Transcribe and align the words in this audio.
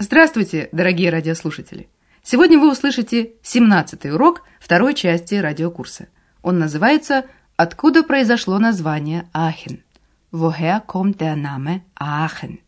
Здравствуйте, 0.00 0.68
дорогие 0.70 1.10
радиослушатели! 1.10 1.88
Сегодня 2.22 2.56
вы 2.60 2.70
услышите 2.70 3.32
17-й 3.42 4.12
урок 4.12 4.44
второй 4.60 4.94
части 4.94 5.34
радиокурса. 5.34 6.06
Он 6.40 6.60
называется 6.60 7.24
«Откуда 7.56 8.04
произошло 8.04 8.60
название 8.60 9.28
Ахен?» 9.34 9.82
«Woher 10.30 10.86
kommt 10.86 11.16
der 11.16 11.34
Name 11.34 11.80
Aachen?» 12.00 12.60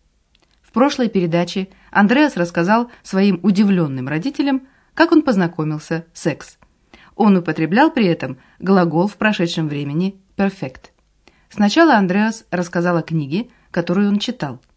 В 0.60 0.72
прошлой 0.72 1.08
передаче 1.08 1.68
Андреас 1.92 2.36
рассказал 2.36 2.90
своим 3.04 3.38
удивленным 3.44 4.08
родителям, 4.08 4.66
как 4.94 5.12
он 5.12 5.22
познакомился 5.22 6.06
с 6.12 6.26
экс. 6.26 6.58
Он 7.14 7.36
употреблял 7.36 7.92
при 7.92 8.06
этом 8.06 8.38
глагол 8.58 9.06
в 9.06 9.16
прошедшем 9.16 9.68
времени 9.68 10.20
«perfect». 10.36 10.90
Сначала 11.48 11.94
Андреас 11.94 12.44
рассказал 12.50 12.96
о 12.96 13.02
книге, 13.02 13.50
которую 13.70 14.08
он 14.08 14.18
читал– 14.18 14.60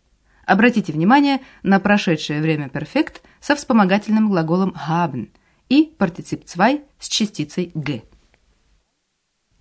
Обратите 0.46 0.92
внимание 0.92 1.42
на 1.64 1.80
прошедшее 1.80 2.42
время 2.42 2.70
перфект 2.70 3.24
со 3.40 3.56
вспомогательным 3.56 4.30
глаголом 4.30 4.76
haben 4.88 5.30
и 5.70 5.94
партицип 5.98 6.46
2 6.46 6.80
с 7.00 7.08
частицей 7.08 7.72
«г». 7.74 8.04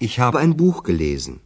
Ich 0.01 0.19
habe 0.19 0.41
ein 0.41 0.55
Buch 0.55 0.83
gelesen. 0.85 1.41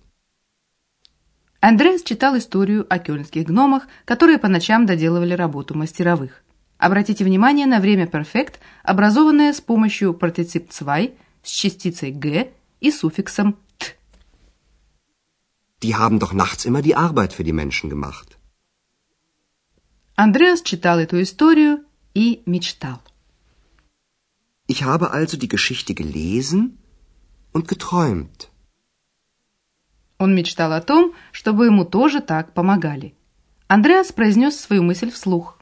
Андреас 1.60 2.02
читал 2.02 2.38
историю 2.38 2.86
о 2.88 2.98
кёльнских 2.98 3.46
гномах, 3.46 3.88
которые 4.04 4.38
по 4.38 4.48
ночам 4.48 4.86
доделывали 4.86 5.34
работу 5.34 5.76
мастеровых. 5.76 6.42
Обратите 6.78 7.24
внимание 7.24 7.66
на 7.66 7.80
время 7.80 8.06
перфект, 8.06 8.60
образованное 8.82 9.52
с 9.52 9.60
помощью 9.60 10.14
партицип 10.14 10.70
2 10.70 10.98
с 11.42 11.50
частицей 11.50 12.10
«г» 12.10 12.50
и 12.80 12.90
суффиксом 12.90 13.56
«т». 13.78 13.96
Die 15.82 15.94
haben 15.94 16.18
doch 16.18 16.32
nachts 16.32 16.64
immer 16.64 16.80
die 16.80 16.94
Arbeit 16.94 17.32
für 17.34 17.44
die 17.44 17.52
Menschen 17.52 17.90
gemacht. 17.90 18.35
Андреас 20.18 20.62
читал 20.62 20.98
эту 20.98 21.20
историю 21.20 21.84
и 22.14 22.42
мечтал. 22.46 23.02
Ich 24.66 24.82
habe 24.82 25.12
also 25.12 25.36
die 25.36 25.46
Geschichte 25.46 25.92
gelesen 25.92 26.78
und 27.52 27.68
geträumt. 27.68 28.48
Он 30.18 30.34
мечтал 30.34 30.72
о 30.72 30.80
том, 30.80 31.12
чтобы 31.32 31.66
ему 31.66 31.84
тоже 31.84 32.22
так 32.22 32.54
помогали. 32.54 33.14
Андреас 33.68 34.10
произнес 34.12 34.58
свою 34.58 34.82
мысль 34.84 35.10
вслух. 35.10 35.58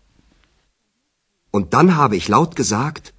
Und 1.50 1.74
dann 1.74 1.96
habe 1.96 2.16
ich 2.16 2.28
laut 2.28 2.54
gesagt, 2.54 3.12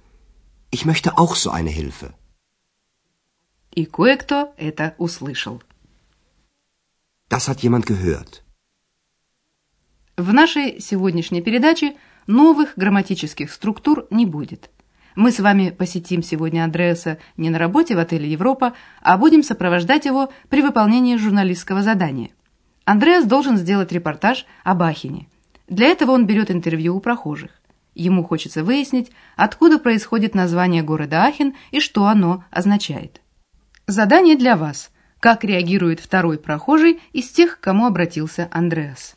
ich 0.70 0.86
möchte 0.86 1.18
auch 1.18 1.36
so 1.36 1.50
eine 1.50 1.70
Hilfe. 1.70 2.14
И 3.74 3.84
кое-кто 3.84 4.54
это 4.56 4.94
услышал. 4.96 5.62
Das 7.28 7.46
hat 7.46 7.60
jemand 7.62 7.84
gehört. 7.84 8.42
В 10.16 10.32
нашей 10.32 10.80
сегодняшней 10.80 11.42
передаче 11.42 11.94
новых 12.26 12.72
грамматических 12.76 13.52
структур 13.52 14.06
не 14.08 14.24
будет. 14.24 14.70
Мы 15.14 15.30
с 15.30 15.40
вами 15.40 15.68
посетим 15.68 16.22
сегодня 16.22 16.64
Андреаса 16.64 17.18
не 17.36 17.50
на 17.50 17.58
работе 17.58 17.94
в 17.94 17.98
отеле 17.98 18.30
«Европа», 18.30 18.72
а 19.02 19.18
будем 19.18 19.42
сопровождать 19.42 20.06
его 20.06 20.32
при 20.48 20.62
выполнении 20.62 21.16
журналистского 21.16 21.82
задания. 21.82 22.30
Андреас 22.86 23.26
должен 23.26 23.58
сделать 23.58 23.92
репортаж 23.92 24.46
об 24.64 24.82
Ахине. 24.84 25.28
Для 25.68 25.88
этого 25.88 26.12
он 26.12 26.26
берет 26.26 26.50
интервью 26.50 26.96
у 26.96 27.00
прохожих. 27.00 27.50
Ему 27.94 28.24
хочется 28.24 28.64
выяснить, 28.64 29.12
откуда 29.36 29.78
происходит 29.78 30.34
название 30.34 30.82
города 30.82 31.24
Ахен 31.24 31.54
и 31.72 31.80
что 31.80 32.06
оно 32.06 32.42
означает. 32.50 33.20
Задание 33.86 34.36
для 34.36 34.56
вас. 34.56 34.90
Как 35.20 35.44
реагирует 35.44 36.00
второй 36.00 36.38
прохожий 36.38 37.02
из 37.12 37.28
тех, 37.28 37.58
к 37.58 37.60
кому 37.60 37.84
обратился 37.84 38.48
Андреас? 38.50 39.16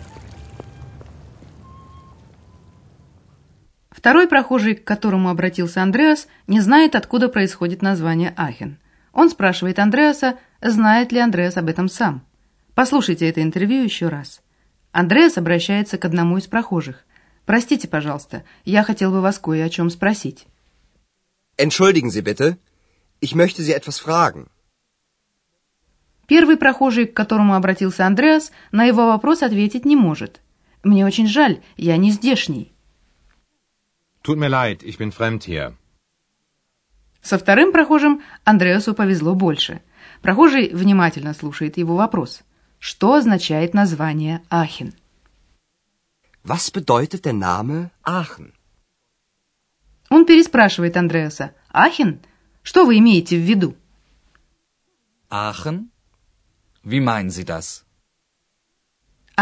Второй 4.01 4.27
прохожий, 4.27 4.73
к 4.73 4.83
которому 4.83 5.29
обратился 5.29 5.83
Андреас, 5.83 6.27
не 6.47 6.59
знает, 6.59 6.95
откуда 6.95 7.29
происходит 7.29 7.83
название 7.83 8.33
Ахен. 8.35 8.79
Он 9.13 9.29
спрашивает 9.29 9.77
Андреаса, 9.77 10.39
знает 10.59 11.11
ли 11.11 11.19
Андреас 11.19 11.55
об 11.57 11.69
этом 11.69 11.87
сам. 11.87 12.25
Послушайте 12.73 13.29
это 13.29 13.43
интервью 13.43 13.83
еще 13.83 14.07
раз. 14.07 14.41
Андреас 14.91 15.37
обращается 15.37 15.99
к 15.99 16.05
одному 16.05 16.39
из 16.39 16.47
прохожих. 16.47 17.05
«Простите, 17.45 17.87
пожалуйста, 17.87 18.43
я 18.65 18.81
хотел 18.81 19.11
бы 19.11 19.21
вас 19.21 19.37
кое 19.37 19.63
о 19.63 19.69
чем 19.69 19.91
спросить». 19.91 20.47
Entschuldigen 21.59 22.09
Sie 22.09 22.23
bitte, 22.23 22.57
ich 23.21 23.35
möchte 23.35 23.61
Sie 23.61 23.71
etwas 23.71 23.99
fragen. 23.99 24.47
Первый 26.25 26.57
прохожий, 26.57 27.05
к 27.05 27.13
которому 27.13 27.53
обратился 27.53 28.07
Андреас, 28.07 28.51
на 28.71 28.83
его 28.83 29.05
вопрос 29.05 29.43
ответить 29.43 29.85
не 29.85 29.95
может. 29.95 30.41
«Мне 30.81 31.05
очень 31.05 31.27
жаль, 31.27 31.61
я 31.77 31.97
не 31.97 32.09
здешний». 32.09 32.73
Tut 34.23 34.37
mir 34.37 34.49
leid, 34.49 34.83
ich 34.83 34.97
bin 34.97 35.11
fremd 35.11 35.43
hier. 35.43 35.77
Со 37.21 37.37
вторым 37.37 37.71
прохожим 37.71 38.21
Андреасу 38.43 38.93
повезло 38.93 39.35
больше. 39.35 39.81
Прохожий 40.21 40.69
внимательно 40.73 41.33
слушает 41.33 41.77
его 41.77 41.95
вопрос. 41.95 42.41
Что 42.79 43.13
означает 43.13 43.73
название 43.73 44.41
Ахен? 44.49 44.93
Was 46.43 46.71
bedeutet 46.73 47.25
der 47.25 47.33
Name 47.33 47.91
Aachen? 48.03 48.53
Он 50.09 50.25
переспрашивает 50.25 50.97
Андреаса. 50.97 51.53
Ахен? 51.69 52.19
Что 52.63 52.85
вы 52.85 52.97
имеете 52.97 53.37
в 53.37 53.41
виду? 53.41 53.75
Aachen? 55.29 55.89
Wie 56.83 56.99
meinen 56.99 57.29
Sie 57.29 57.45
das? 57.45 57.85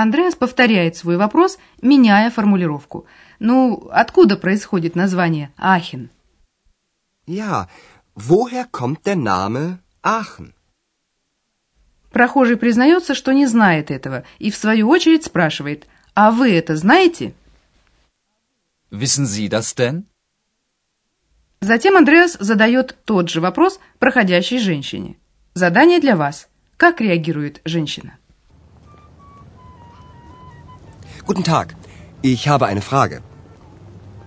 Андреас 0.01 0.33
повторяет 0.33 0.95
свой 0.95 1.17
вопрос, 1.17 1.59
меняя 1.81 2.29
формулировку. 2.29 3.05
Ну, 3.39 3.89
откуда 3.91 4.37
происходит 4.37 4.95
название 4.95 5.51
Ахен? 5.57 6.09
Ja, 7.27 7.67
woher 8.15 8.65
kommt 8.71 9.03
der 9.03 9.17
Name 9.17 9.79
Aachen? 10.01 10.53
Прохожий 12.13 12.55
признается, 12.55 13.13
что 13.13 13.33
не 13.33 13.45
знает 13.45 13.91
этого, 13.91 14.23
и 14.37 14.51
в 14.51 14.55
свою 14.55 14.87
очередь 14.87 15.25
спрашивает, 15.25 15.85
а 16.13 16.31
вы 16.31 16.53
это 16.53 16.77
знаете? 16.77 17.33
Wissen 18.91 19.25
Sie 19.25 19.49
das 19.49 19.75
denn? 19.75 20.05
Затем 21.59 21.97
Андреас 21.97 22.37
задает 22.39 22.95
тот 23.03 23.29
же 23.29 23.41
вопрос 23.41 23.81
проходящей 23.99 24.59
женщине. 24.59 25.17
Задание 25.55 25.99
для 25.99 26.15
вас. 26.15 26.47
Как 26.77 27.01
реагирует 27.01 27.59
женщина? 27.65 28.18
Guten 31.29 31.43
Tag, 31.43 31.75
ich 32.23 32.47
habe 32.47 32.65
eine 32.65 32.81
Frage. 32.81 33.21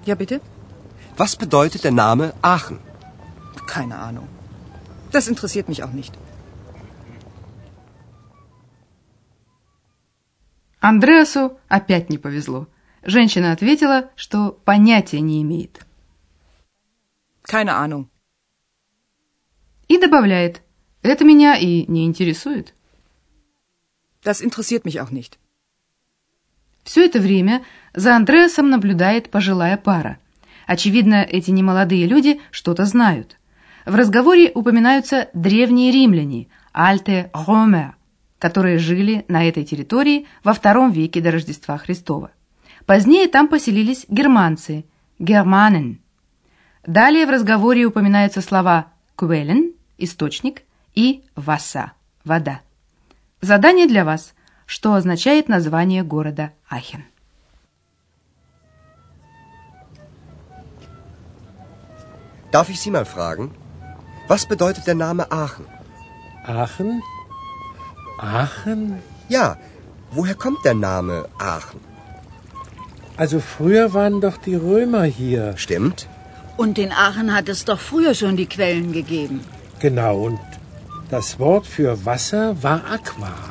Ja, 0.05 0.15
bitte? 0.15 0.41
Was 1.17 1.35
bedeutet 1.35 1.83
der 1.83 1.91
Name 1.91 2.33
Aachen? 2.43 2.79
Keine 3.67 3.97
Ahnung. 3.99 4.29
Das 5.11 5.27
interessiert 5.27 5.69
mich 5.69 5.83
auch 5.83 5.95
nicht. 6.01 6.15
Андреасу 10.81 11.59
опять 11.69 12.09
не 12.09 12.19
повезло. 12.19 12.69
Женщина 13.03 13.51
ответила, 13.51 14.11
что 14.15 14.53
понятия 14.65 15.21
не 15.21 15.43
имеет. 15.43 15.85
Keine 17.43 17.75
Ahnung. 17.75 18.09
И 19.89 19.99
добавляет, 19.99 20.63
это 21.03 21.25
меня 21.25 21.57
и 21.57 21.85
не 21.89 22.07
интересует. 22.07 22.75
Das 24.23 24.41
interessiert 24.41 24.85
mich 24.85 25.01
auch 25.01 25.11
nicht. 25.11 25.42
Все 26.85 27.05
это 27.05 27.21
время 27.21 27.63
за 27.95 28.17
Андреасом 28.17 28.71
наблюдает 28.71 29.31
пожилая 29.31 29.77
пара. 29.77 30.19
Очевидно, 30.67 31.23
эти 31.23 31.51
немолодые 31.51 32.07
люди 32.07 32.41
что-то 32.51 32.85
знают. 32.85 33.37
В 33.85 33.95
разговоре 33.95 34.51
упоминаются 34.55 35.29
древние 35.35 35.91
римляне, 35.91 36.49
Альте 36.73 37.31
Ромер, 37.35 37.97
которые 38.39 38.79
жили 38.79 39.25
на 39.29 39.49
этой 39.49 39.65
территории 39.65 40.27
во 40.45 40.53
втором 40.53 40.91
веке 40.91 41.21
до 41.21 41.31
Рождества 41.31 41.79
Христова. 41.79 42.31
Позднее 42.87 43.29
там 43.29 43.49
поселились 43.49 44.07
германцы, 44.09 44.85
германен. 45.19 46.01
Далее 46.87 47.27
в 47.27 47.31
разговоре 47.31 47.85
упоминаются 47.85 48.41
слова 48.41 48.87
«квелен»– 49.15 49.73
источник 49.99 50.63
и 50.95 51.23
«васа»– 51.37 51.93
вода. 52.25 52.61
Задание 53.41 53.87
для 53.87 54.05
вас. 54.05 54.35
Что 54.72 54.94
означает 54.94 55.48
название 55.50 56.04
города 56.04 56.52
Ахен? 56.70 57.04
Darf 62.52 62.70
ich 62.70 62.80
Sie 62.80 62.92
mal 62.92 63.06
fragen? 63.06 63.52
Was 64.28 64.46
bedeutet 64.46 64.88
der 64.88 64.96
Name 64.96 65.32
Aachen? 65.32 65.66
Aachen? 66.46 67.02
Aachen? 68.20 69.02
Ja, 69.30 69.58
woher 70.12 70.36
kommt 70.36 70.64
der 70.66 70.74
Name 70.74 71.28
Aachen? 71.40 71.80
Also 73.18 73.40
früher 73.40 73.94
waren 73.94 74.22
doch 74.22 74.38
die 74.38 74.56
Römer 74.56 75.04
hier. 75.04 75.58
Stimmt? 75.58 76.08
Und 76.58 76.78
in 76.78 76.92
Aachen 76.92 77.34
hat 77.36 77.50
es 77.50 77.66
doch 77.66 77.80
früher 77.80 78.14
schon 78.14 78.38
die 78.38 78.48
Quellen 78.48 78.92
gegeben. 78.92 79.42
Genau, 79.80 80.16
und 80.28 80.40
das 81.10 81.40
Wort 81.40 81.66
für 81.68 82.06
Wasser 82.06 82.62
war 82.64 82.82
Aqua. 82.92 83.51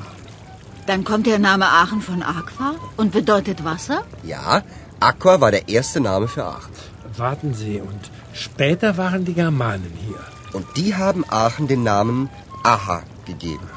Dann 0.91 1.05
kommt 1.05 1.27
der 1.27 1.39
Name 1.39 1.67
Aachen 1.67 2.01
von 2.01 2.23
Aqua 2.23 2.75
und 2.97 3.13
bedeutet 3.13 3.65
Wasser? 3.65 4.05
Ja, 4.23 4.63
Aqua 5.01 5.41
war 5.41 5.51
der 5.51 5.69
erste 5.69 6.01
Name 6.01 6.29
für 6.29 6.45
Aachen. 6.45 6.73
Warten 7.17 7.55
Sie, 7.55 7.81
und 7.81 8.11
später 8.33 8.97
waren 8.97 9.25
die 9.25 9.35
Germanen 9.35 9.93
hier. 10.07 10.21
Und 10.53 10.67
die 10.77 10.95
haben 10.95 11.25
Aachen 11.29 11.67
den 11.67 11.83
Namen 11.83 12.29
Aha 12.63 13.03
gegeben. 13.25 13.69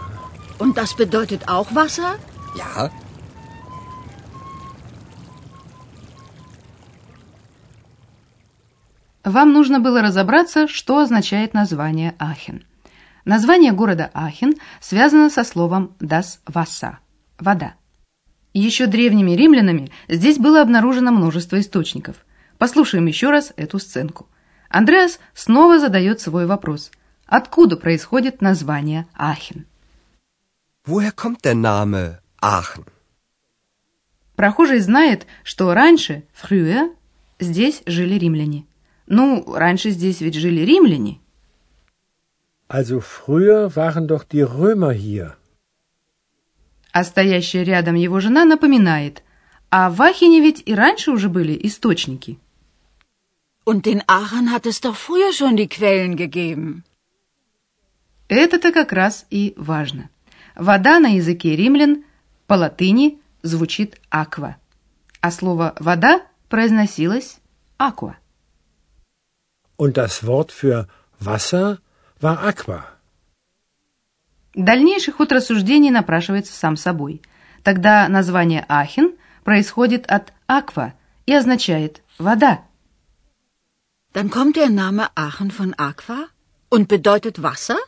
Und 0.60 0.78
das 0.78 0.96
bedeutet 0.96 1.48
auch 1.48 1.74
Wasser? 1.74 2.16
Ja, 2.56 2.90
Вам 9.24 9.54
нужно 9.54 9.80
было 9.80 10.02
разобраться, 10.02 10.68
что 10.68 10.98
означает 11.00 11.54
название 11.54 12.16
Ахен. 12.18 12.66
Название 13.26 13.74
города 13.74 14.10
Ахен 14.14 14.56
связано 14.80 15.30
со 15.30 15.44
словом 15.44 15.94
«das 16.00 16.40
Wasser» – 16.48 17.03
«вода». 17.45 17.75
Еще 18.53 18.87
древними 18.87 19.33
римлянами 19.33 19.91
здесь 20.09 20.39
было 20.39 20.63
обнаружено 20.63 21.13
множество 21.13 21.61
источников. 21.61 22.17
Послушаем 22.59 23.07
еще 23.07 23.31
раз 23.31 23.53
эту 23.57 23.79
сценку. 23.79 24.29
Андреас 24.69 25.21
снова 25.35 25.79
задает 25.79 26.21
свой 26.21 26.47
вопрос. 26.47 26.91
Откуда 27.27 27.77
происходит 27.77 28.41
название 28.41 29.07
Ахен? 29.15 29.67
woher 30.87 31.13
kommt 31.13 31.45
der 31.45 31.55
Name 31.55 32.19
Aachen? 32.41 32.85
Прохожий 34.37 34.81
знает, 34.81 35.27
что 35.45 35.73
раньше, 35.75 36.25
früher, 36.35 36.95
здесь 37.39 37.83
жили 37.87 38.15
римляне. 38.15 38.67
Ну, 39.07 39.45
раньше 39.55 39.91
здесь 39.91 40.21
ведь 40.21 40.35
жили 40.35 40.61
римляне. 40.61 41.21
Also 42.69 43.01
früher 43.01 43.75
waren 43.77 44.07
doch 44.07 44.25
die 44.25 44.43
Römer 44.43 44.93
hier. 44.93 45.37
А 46.95 47.03
стоящая 47.03 47.65
рядом 47.65 47.97
его 47.97 48.21
жена 48.21 48.45
напоминает, 48.45 49.25
а 49.69 49.91
в 49.91 50.01
Ахене 50.01 50.41
ведь 50.41 50.63
и 50.65 50.73
раньше 50.77 51.11
уже 51.11 51.29
были 51.29 51.59
источники. 51.69 52.39
Und 53.67 53.89
in 53.89 54.01
Aachen 54.07 54.53
hat 54.53 54.65
es 54.65 54.81
doch 54.81 54.95
früher 54.95 55.33
schon 55.33 55.57
die 55.57 55.67
Quellen 55.67 56.15
gegeben. 56.15 56.85
Это-то 58.29 58.71
как 58.71 58.93
раз 58.93 59.27
и 59.29 59.55
важно. 59.57 60.09
Вода 60.55 61.01
на 61.01 61.09
языке 61.09 61.57
римлян 61.57 62.05
по 62.47 62.55
латыни 62.55 63.19
звучит 63.43 64.01
аква, 64.09 64.57
а 65.21 65.33
слово 65.33 65.75
«вода» 65.81 66.23
произносилось 66.49 67.39
аква. 67.77 68.17
Und 69.77 69.97
das 69.97 70.25
Wort 70.25 70.53
für 70.53 70.87
Wasser 71.19 71.81
war 72.21 72.39
Aqua. 72.45 72.94
Дальнейший 74.55 75.13
ход 75.13 75.33
рассуждений 75.33 75.91
напрашивается 75.91 76.53
сам 76.55 76.77
собой. 76.77 77.23
Тогда 77.63 78.09
название 78.09 78.65
Ахен 78.69 79.15
происходит 79.43 80.07
от 80.07 80.33
аква 80.47 80.95
и 81.27 81.33
означает 81.33 82.03
«вода». 82.19 82.63
Dann 84.13 84.31
kommt 84.31 84.55
der 84.55 84.69
Name 84.69 85.09
Aachen 85.17 85.51
von 85.51 85.75
Aqua 85.77 86.29
und 86.71 86.87
bedeutet 86.87 87.43
Wasser? 87.43 87.79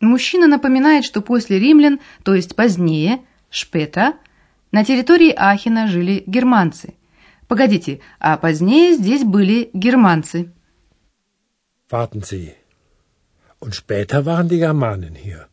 Мужчина 0.00 0.46
напоминает, 0.46 1.06
что 1.06 1.22
после 1.22 1.58
римлян, 1.58 2.00
то 2.22 2.34
есть 2.34 2.54
позднее, 2.54 3.24
Шпета, 3.50 4.18
на 4.70 4.84
территории 4.84 5.32
Ахена 5.34 5.88
жили 5.88 6.22
германцы. 6.26 6.94
Погодите, 7.48 8.00
а 8.20 8.36
позднее 8.36 8.94
здесь 8.94 9.24
были 9.24 9.70
германцы. 9.72 10.52
Warten 11.90 12.22
Sie. 12.22 12.54
Und 13.60 13.74
später 13.74 14.24
waren 14.24 14.48
die 14.48 14.58
Germanen 14.58 15.14
hier. 15.14 15.48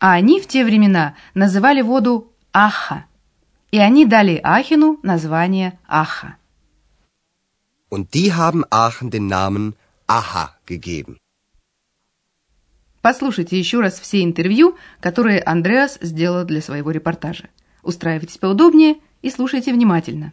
А 0.00 0.12
они 0.12 0.40
в 0.40 0.46
те 0.46 0.64
времена 0.64 1.16
называли 1.34 1.82
воду 1.82 2.32
Аха. 2.52 3.06
И 3.70 3.78
они 3.78 4.06
дали 4.06 4.40
Ахену 4.42 4.98
название 5.02 5.78
Аха. 5.86 6.36
Und 7.90 8.14
die 8.14 8.32
haben 8.32 8.64
Aachen 8.70 9.10
den 9.10 9.26
Namen 9.26 9.74
Aha 10.06 10.56
gegeben. 10.66 11.18
Послушайте 13.00 13.58
еще 13.58 13.80
раз 13.80 13.98
все 13.98 14.22
интервью, 14.22 14.76
которые 15.00 15.40
Андреас 15.40 15.98
сделал 16.00 16.44
для 16.44 16.60
своего 16.60 16.90
репортажа. 16.90 17.48
Устраивайтесь 17.82 18.38
поудобнее 18.38 18.96
и 19.22 19.30
слушайте 19.30 19.72
внимательно. 19.72 20.32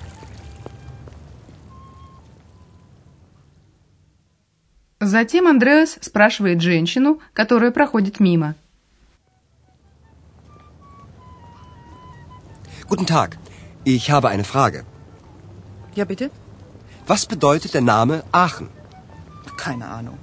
Затем 5.03 5.47
Андреас 5.47 5.97
спрашивает 5.99 6.61
женщину, 6.61 7.19
которая 7.33 7.71
проходит 7.71 8.19
мимо. 8.19 8.53
Guten 12.87 13.07
Tag, 13.07 13.39
ich 13.83 14.11
habe 14.11 14.29
eine 14.29 14.43
Frage. 14.43 14.85
Ja, 15.95 16.05
bitte? 16.05 16.29
Was 17.07 17.25
bedeutet 17.25 17.73
der 17.73 17.81
Name 17.81 18.23
Aachen? 18.31 18.69
Keine 19.57 19.87
Ahnung. 19.87 20.19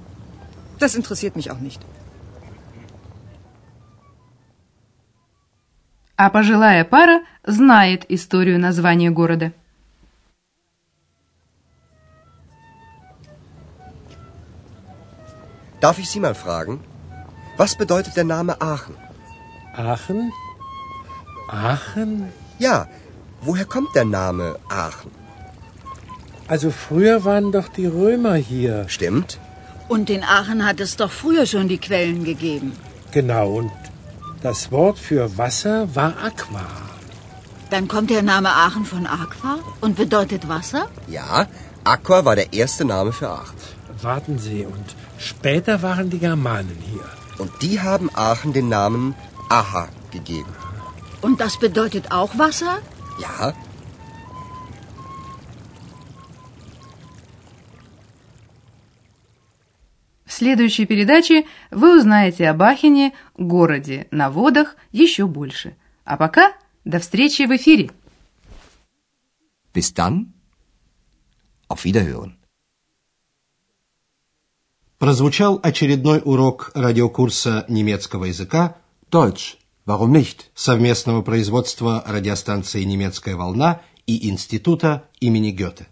Das 0.79 0.95
interessiert 0.95 1.35
mich 1.35 1.51
auch 1.51 1.59
nicht. 1.59 1.83
а 6.21 6.31
пожилая 6.31 6.85
пара 6.85 7.23
знает 7.45 8.05
историю 8.09 8.59
названия 8.59 9.11
города. 9.11 9.53
Darf 15.81 15.99
ich 15.99 16.11
Sie 16.11 16.21
mal 16.21 16.35
fragen, 16.35 16.81
was 17.57 17.77
bedeutet 17.77 18.17
der 18.17 18.25
Name 18.25 18.61
Aachen? 18.61 18.97
Aachen? 19.77 20.33
Aachen? 21.49 22.33
Ja, 22.59 22.89
woher 23.41 23.65
kommt 23.65 23.95
der 23.95 24.05
Name 24.05 24.59
Aachen? 24.69 25.11
Also 26.49 26.71
früher 26.71 27.25
waren 27.25 27.53
doch 27.53 27.69
die 27.69 27.87
Römer 27.87 28.35
hier. 28.35 28.89
Stimmt? 28.89 29.39
Und 29.89 30.11
in 30.11 30.25
Aachen 30.25 30.67
hat 30.67 30.81
es 30.81 30.97
doch 30.97 31.11
früher 31.11 31.47
schon 31.47 31.69
die 31.69 31.79
Quellen 31.79 32.25
gegeben. 32.25 32.73
Genau, 33.13 33.49
und 33.59 33.73
das 34.43 34.71
Wort 34.73 34.99
für 34.99 35.39
Wasser 35.39 35.95
war 35.95 36.15
Aqua. 36.25 36.67
Dann 37.71 37.87
kommt 37.87 38.11
der 38.11 38.23
Name 38.23 38.49
Aachen 38.49 38.85
von 38.85 39.07
Aqua 39.07 39.59
und 39.81 39.97
bedeutet 39.97 40.49
Wasser? 40.49 40.89
Ja, 41.07 41.47
Aqua 41.85 42.25
war 42.25 42.37
der 42.37 42.53
erste 42.53 42.85
Name 42.85 43.13
für 43.13 43.29
Aachen. 43.29 43.57
Warten 44.03 44.39
Sie, 44.39 44.65
und 44.65 44.97
später 45.33 45.75
waren 45.83 46.09
die 46.11 46.23
Germanen 46.27 46.79
hier. 46.91 47.07
Und 47.43 47.51
die 47.63 47.77
haben 47.89 48.09
Aachen 48.15 48.53
den 48.59 48.69
Namen 48.69 49.15
Aha 49.49 49.85
gegeben. 50.17 50.53
Und 51.21 51.41
das 51.41 51.59
bedeutet 51.59 52.05
auch 52.19 52.33
Wasser? 52.39 52.75
Ja, 53.27 53.55
В 60.25 60.33
следующей 60.41 60.87
передаче 60.87 61.47
вы 61.73 61.99
узнаете 61.99 62.49
об 62.51 62.63
Ахене, 62.63 63.13
городе 63.37 64.07
на 64.13 64.31
водах, 64.31 64.77
еще 64.93 65.27
больше. 65.27 65.77
А 66.05 66.17
пока 66.17 66.53
до 66.85 67.01
встречи 67.01 67.43
в 67.43 67.57
эфире. 67.57 67.91
bis 69.75 69.95
dann. 69.95 70.35
Auf 71.69 71.85
Wiederhören. 71.85 72.38
Прозвучал 74.99 75.61
очередной 75.63 76.21
урок 76.25 76.73
радиокурса 76.75 77.65
немецкого 77.69 78.25
языка 78.25 78.79
Deutsch. 79.13 79.57
Warum 79.87 80.13
nicht? 80.13 80.51
совместного 80.57 81.23
производства 81.23 82.03
радиостанции 82.05 82.83
«Немецкая 82.83 83.37
волна» 83.37 83.81
и 84.07 84.29
Института 84.29 85.05
имени 85.21 85.53
Гёте. 85.53 85.87